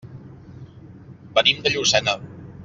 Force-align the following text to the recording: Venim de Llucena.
Venim 1.37 1.61
de 1.67 1.75
Llucena. 1.75 2.19